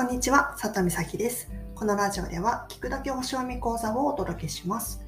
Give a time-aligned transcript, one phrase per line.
[0.00, 1.50] こんにちは、佐藤美咲です。
[1.74, 5.04] このラジオでは、聞くだけ星読み講座をお届けします。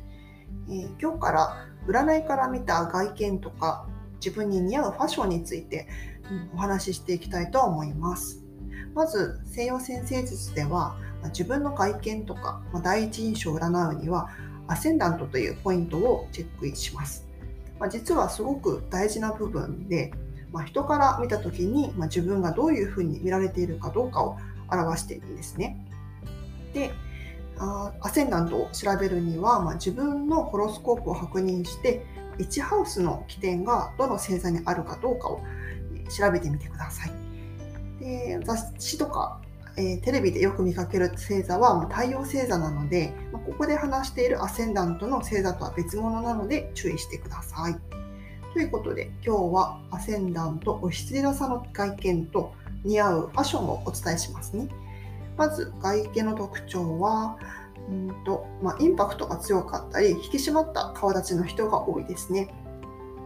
[0.69, 3.87] えー、今日から占いから見た外見とか、
[4.17, 5.89] 自分に似合うファッションについて、
[6.31, 8.45] うん、お話ししていきたいと思います。
[8.93, 10.95] まず、西洋先生術では、
[11.29, 14.29] 自分の外見とか、ま第一印象を占うには、
[14.67, 17.27] アセンダントというポイントをチェックします。
[17.81, 20.13] まあ、実はすごく大事な部分で、
[20.53, 24.37] まあ、人から見た時に、まあ、自分がどういうふうに見られているかどうかを
[24.73, 25.77] 表しているんですね。
[26.75, 26.93] で
[27.59, 32.05] アセンダントを調べるには、まあ、自分のホロスコープを確認して
[32.39, 35.41] 1ハウスの起点がどの星座にあるかどうかを
[36.09, 37.13] 調べてみてください。
[38.01, 39.41] で雑誌とか、
[39.77, 47.77] えー、テレビでよく見かける星座は、ま太陽星座なので、まあ、ここで話しているアセンダントの星座とは別物なので注意してください。
[48.55, 52.53] ということで今日はアセンダントお羊座の外見と
[52.85, 54.69] 似合うファッションをお伝えしますね。
[55.37, 57.39] まず外見の特徴は、
[57.89, 62.55] うんとまあ、インパクトが強かったり引き締まった顔立ちの人が多いですね。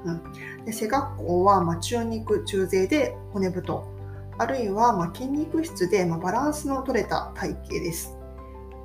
[0.05, 3.97] うん、で背格好は、まあ、中肉中背で骨太
[4.39, 8.17] あるいは、まあ、筋肉質で、まあ、バランスの取れた体型です。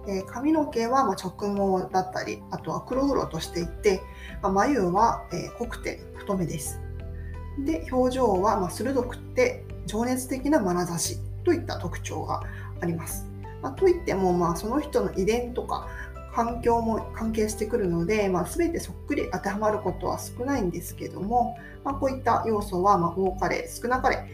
[0.05, 4.01] で髪の毛はま直毛だったりあとは黒々としていて、
[4.41, 6.81] まあ、眉は、え濃くて太めです。
[7.59, 12.43] で表情はま鋭くて情熱的な眼差しといった特徴が
[12.81, 13.27] あります。
[13.61, 15.87] まあ、といっても、まあ、その人の遺伝とか
[16.33, 24.25] 環境も関係してくるので、まあ、全てそっくり当てはまることは少ないんですけども、まあ、こういった要素は、ま多かれ少なかれ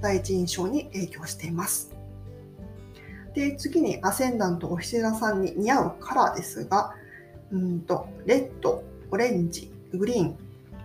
[0.00, 1.96] 第一印象に影響しています。
[3.34, 6.94] で次にアセンダントおひ座さんに似合うカラーですが
[7.52, 10.38] うんとレッドオレンジグリーン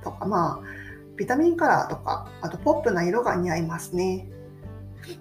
[0.03, 0.80] とかまあ
[1.17, 4.27] ビタミンカラーとかあとポップな色が似合いますね。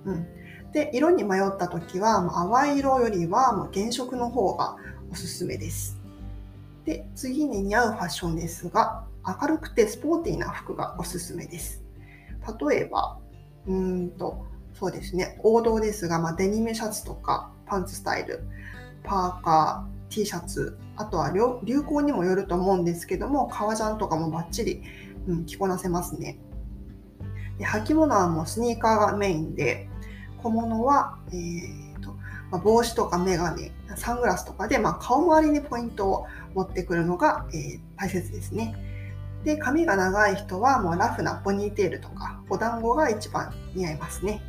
[0.04, 0.26] うん、
[0.72, 4.76] で色に迷った時は淡い色よりは原色の方が
[5.10, 5.98] おすすめです。
[6.84, 11.82] で次に似合うファッションですが明るくてスポーティーな服がおすすめです。
[12.68, 13.18] 例えば
[13.66, 18.40] うんとそうですね王道ですが、まあ、デニムシャツとかパンツスタイル
[19.04, 21.30] パーカー T シャツあとは
[21.62, 24.82] 流行にもよると思うんですけども革ジャンとかもバッチリ、
[25.30, 26.38] うん、着こなせますね。
[27.58, 29.88] で履物はもうスニーカーがメインで
[30.38, 32.12] 小物は、えーと
[32.50, 38.74] まあ、帽子とかメガネサングラスとかで、まあ、顔周りにポイントを持ってくるのが、えー、大切ですね。
[39.44, 44.42] で髪が長い人はもうラフなポニーテールとかお団子が一番似合いますね。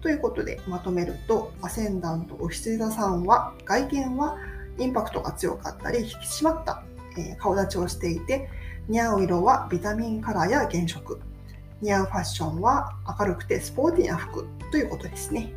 [0.00, 4.36] ということでまとめるとアセンダントお羊座さんは外見は
[4.78, 6.82] インパクトが強かったり引き締まった、
[7.18, 8.48] え顔立ちをしていて
[8.88, 11.20] 似合う色はビタミンカラーや原色。
[11.82, 15.52] 似合うファッションは明るくてスポーティーな服ということですね、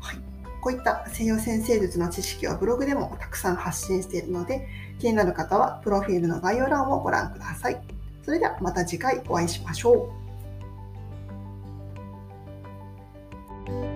[0.00, 0.16] はい、
[0.60, 4.68] こういった西洋先生術の知識はブログでもたくさん発信しているので
[4.98, 7.80] 気になる方はプロフィールの概要欄をご覧ください。
[8.22, 10.12] それではまた次回お会いしましょ
[13.94, 13.95] う。